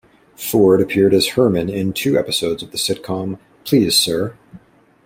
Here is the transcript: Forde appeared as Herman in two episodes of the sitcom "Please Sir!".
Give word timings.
Forde 0.35 0.81
appeared 0.81 1.13
as 1.13 1.27
Herman 1.27 1.69
in 1.69 1.93
two 1.93 2.17
episodes 2.17 2.63
of 2.63 2.71
the 2.71 2.77
sitcom 2.79 3.37
"Please 3.65 3.95
Sir!". 3.99 4.35